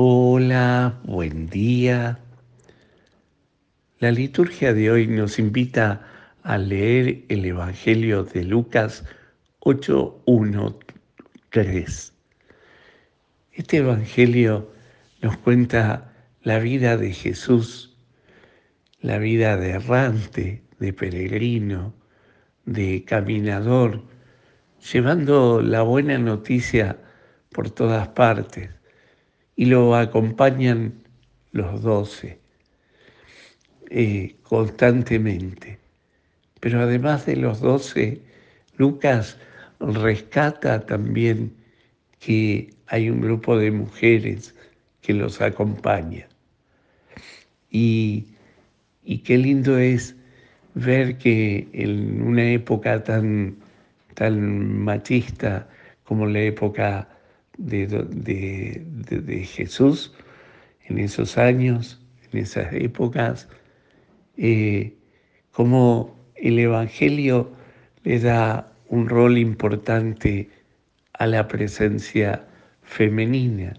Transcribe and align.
Hola, 0.00 1.00
buen 1.02 1.48
día. 1.48 2.20
La 3.98 4.12
liturgia 4.12 4.72
de 4.72 4.92
hoy 4.92 5.08
nos 5.08 5.40
invita 5.40 6.06
a 6.44 6.56
leer 6.56 7.24
el 7.28 7.44
Evangelio 7.44 8.22
de 8.22 8.44
Lucas 8.44 9.04
8.1.3. 9.58 12.12
Este 13.50 13.78
Evangelio 13.78 14.70
nos 15.20 15.36
cuenta 15.38 16.12
la 16.42 16.60
vida 16.60 16.96
de 16.96 17.12
Jesús, 17.12 17.96
la 19.00 19.18
vida 19.18 19.56
de 19.56 19.70
errante, 19.70 20.62
de 20.78 20.92
peregrino, 20.92 21.92
de 22.66 23.04
caminador, 23.04 24.04
llevando 24.92 25.60
la 25.60 25.82
buena 25.82 26.18
noticia 26.18 26.98
por 27.50 27.70
todas 27.70 28.06
partes 28.06 28.77
y 29.58 29.64
lo 29.64 29.96
acompañan 29.96 30.94
los 31.50 31.82
doce 31.82 32.38
eh, 33.90 34.36
constantemente. 34.44 35.80
Pero 36.60 36.80
además 36.82 37.26
de 37.26 37.34
los 37.34 37.60
doce, 37.60 38.20
Lucas 38.76 39.36
rescata 39.80 40.86
también 40.86 41.52
que 42.20 42.72
hay 42.86 43.10
un 43.10 43.20
grupo 43.20 43.58
de 43.58 43.72
mujeres 43.72 44.54
que 45.00 45.12
los 45.12 45.40
acompaña. 45.40 46.28
Y, 47.68 48.28
y 49.02 49.18
qué 49.18 49.38
lindo 49.38 49.76
es 49.76 50.14
ver 50.74 51.18
que 51.18 51.66
en 51.72 52.22
una 52.22 52.48
época 52.48 53.02
tan, 53.02 53.56
tan 54.14 54.84
machista 54.84 55.68
como 56.04 56.26
la 56.26 56.42
época 56.42 57.08
de, 57.58 59.44
Jesús 59.44 60.14
en 60.86 60.98
esos 60.98 61.36
años, 61.36 62.00
en 62.32 62.40
esas 62.40 62.72
épocas, 62.72 63.48
eh, 64.36 64.96
como 65.52 66.18
el 66.36 66.58
Evangelio 66.58 67.52
le 68.04 68.20
da 68.20 68.72
un 68.88 69.08
rol 69.08 69.36
importante 69.36 70.48
a 71.12 71.26
la 71.26 71.48
presencia 71.48 72.46
femenina 72.82 73.74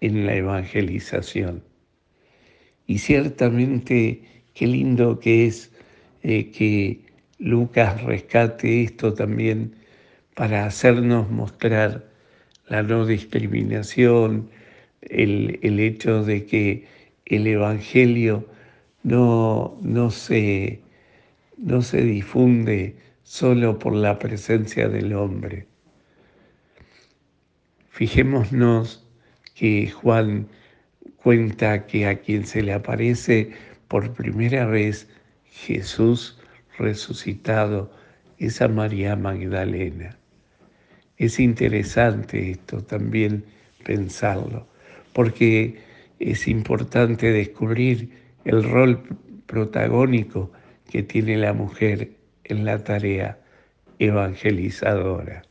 en 0.00 0.26
la 0.26 0.36
evangelización. 0.36 1.64
Y 2.86 2.98
ciertamente 2.98 4.22
qué 4.54 4.66
lindo 4.66 5.18
que 5.18 5.46
es 5.46 5.72
eh, 6.22 6.50
que 6.50 7.00
Lucas 7.38 8.02
rescate 8.02 8.82
esto 8.82 9.14
también 9.14 9.74
para 10.34 10.66
hacernos 10.66 11.30
mostrar 11.30 12.09
la 12.70 12.84
no 12.84 13.04
discriminación, 13.04 14.48
el, 15.02 15.80
hecho 15.80 16.22
de 16.22 16.46
que 16.46 16.86
el 17.26 17.46
Evangelio 17.48 18.46
no, 19.02 19.76
no, 19.82 20.10
se, 20.10 20.80
no 21.58 21.82
se 21.82 22.02
difunde 22.02 22.96
solo 23.24 23.78
por 23.78 23.94
la 23.94 24.20
presencia 24.20 24.88
del 24.88 25.14
hombre. 25.14 25.66
Fijémonos 27.88 29.04
que 29.56 29.90
Juan 29.90 30.46
cuenta 31.16 31.86
que 31.86 32.06
a 32.06 32.20
quien 32.20 32.46
se 32.46 32.62
le 32.62 32.72
aparece 32.72 33.50
por 33.88 34.14
primera 34.14 34.64
vez 34.66 35.08
Jesús 35.44 36.38
resucitado 36.78 37.90
es 38.38 38.62
a 38.62 38.68
María 38.68 39.16
Magdalena. 39.16 40.19
Es 41.20 41.38
interesante 41.38 42.50
esto 42.50 42.82
también 42.82 43.44
pensarlo, 43.84 44.66
porque 45.12 45.76
es 46.18 46.48
importante 46.48 47.30
descubrir 47.30 48.08
el 48.46 48.64
rol 48.64 49.02
protagónico 49.44 50.50
que 50.90 51.02
tiene 51.02 51.36
la 51.36 51.52
mujer 51.52 52.12
en 52.44 52.64
la 52.64 52.82
tarea 52.84 53.38
evangelizadora. 53.98 55.42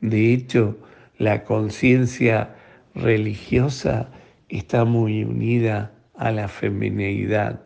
De 0.00 0.32
hecho, 0.32 0.76
la 1.18 1.44
conciencia 1.44 2.56
religiosa 2.96 4.10
está 4.48 4.84
muy 4.84 5.22
unida 5.22 5.92
a 6.16 6.32
la 6.32 6.48
femineidad. 6.48 7.64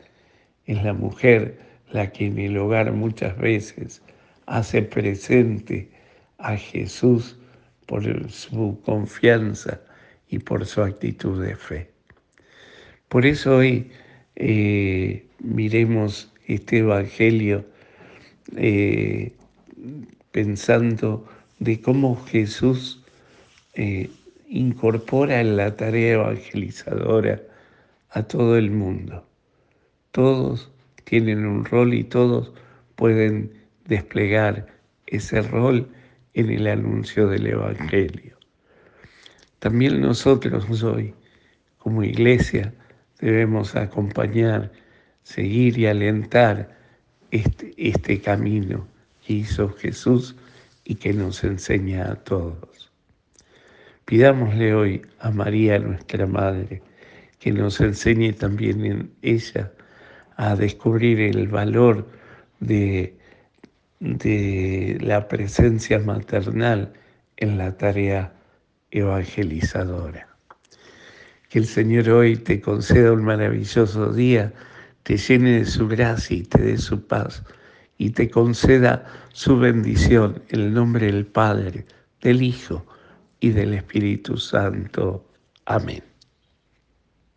Es 0.67 0.85
la 0.85 0.93
mujer 0.93 1.59
la 1.91 2.13
que 2.13 2.27
en 2.27 2.39
el 2.39 2.59
hogar 2.59 2.93
muchas 2.93 3.39
veces 3.39 4.03
hace 4.45 4.83
presente 4.83 5.97
a 6.39 6.57
Jesús 6.57 7.37
por 7.87 8.31
su 8.31 8.81
confianza 8.85 9.81
y 10.29 10.39
por 10.39 10.67
su 10.67 10.83
actitud 10.83 11.43
de 11.43 11.57
fe. 11.57 11.91
Por 13.09 13.27
eso 13.27 13.57
hoy 13.57 13.91
eh, 14.37 15.27
miremos 15.41 16.33
este 16.47 16.79
Evangelio 16.79 17.65
eh, 18.57 19.33
pensando 20.31 21.27
de 21.59 21.81
cómo 21.81 22.25
Jesús 22.27 23.03
eh, 23.75 24.11
incorpora 24.49 25.41
en 25.41 25.57
la 25.57 25.77
tarea 25.77 26.15
evangelizadora 26.15 27.43
a 28.11 28.23
todo 28.23 28.57
el 28.57 28.71
mundo. 28.71 29.27
Todos 30.13 30.71
tienen 31.05 31.47
un 31.47 31.65
rol 31.65 31.95
y 31.95 32.05
todos 32.05 32.53
pueden 32.97 33.53
desplegar 33.87 34.67
ese 35.07 35.43
rol 35.43 35.89
en 36.39 36.51
el 36.51 36.69
anuncio 36.69 37.27
del 37.27 37.49
Evangelio. 37.49 38.39
También 39.59 40.01
nosotros 40.01 40.85
hoy, 40.85 41.13
como 41.79 42.05
iglesia, 42.05 42.73
debemos 43.19 43.75
acompañar, 43.75 44.71
seguir 45.25 45.77
y 45.77 45.87
alentar 45.87 46.79
este, 47.33 47.75
este 47.77 48.21
camino 48.21 48.87
que 49.27 49.33
hizo 49.35 49.71
Jesús 49.71 50.37
y 50.85 50.95
que 50.95 51.13
nos 51.13 51.43
enseña 51.43 52.13
a 52.13 52.15
todos. 52.15 52.93
Pidámosle 54.05 54.75
hoy 54.75 55.03
a 55.19 55.33
María, 55.33 55.81
nuestra 55.81 56.25
Madre, 56.29 56.83
que 57.41 57.51
nos 57.51 57.81
enseñe 57.81 58.33
también 58.33 58.85
en 58.85 59.11
ella 59.23 59.73
a 60.37 60.55
descubrir 60.55 61.19
el 61.19 61.49
valor 61.49 62.09
de 62.61 63.18
de 64.01 64.99
la 65.01 65.29
presencia 65.29 65.99
maternal 65.99 66.93
en 67.37 67.59
la 67.59 67.77
tarea 67.77 68.33
evangelizadora. 68.91 70.29
Que 71.49 71.59
el 71.59 71.67
Señor 71.67 72.09
hoy 72.11 72.37
te 72.37 72.61
conceda 72.61 73.13
un 73.13 73.25
maravilloso 73.25 74.13
día, 74.13 74.53
te 75.03 75.17
llene 75.17 75.61
de 75.61 75.65
su 75.65 75.89
gracia 75.89 76.37
y 76.37 76.43
te 76.43 76.61
dé 76.61 76.77
su 76.77 77.07
paz 77.07 77.43
y 77.97 78.11
te 78.11 78.31
conceda 78.31 79.07
su 79.33 79.59
bendición 79.59 80.43
en 80.51 80.61
el 80.61 80.75
nombre 80.75 81.07
del 81.07 81.27
Padre, 81.27 81.87
del 82.21 82.43
Hijo 82.43 82.87
y 83.41 83.51
del 83.51 83.75
Espíritu 83.75 84.37
Santo. 84.37 85.25
Amén. 85.65 86.03